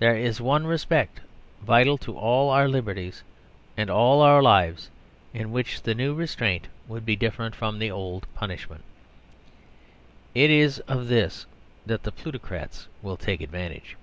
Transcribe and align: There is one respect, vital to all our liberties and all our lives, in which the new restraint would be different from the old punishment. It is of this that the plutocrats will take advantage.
There 0.00 0.16
is 0.16 0.40
one 0.40 0.66
respect, 0.66 1.20
vital 1.62 1.96
to 1.98 2.18
all 2.18 2.50
our 2.50 2.66
liberties 2.66 3.22
and 3.76 3.88
all 3.88 4.20
our 4.20 4.42
lives, 4.42 4.90
in 5.32 5.52
which 5.52 5.82
the 5.82 5.94
new 5.94 6.12
restraint 6.12 6.66
would 6.88 7.06
be 7.06 7.14
different 7.14 7.54
from 7.54 7.78
the 7.78 7.88
old 7.88 8.26
punishment. 8.34 8.82
It 10.34 10.50
is 10.50 10.80
of 10.88 11.06
this 11.06 11.46
that 11.86 12.02
the 12.02 12.10
plutocrats 12.10 12.88
will 13.00 13.16
take 13.16 13.40
advantage. 13.40 13.94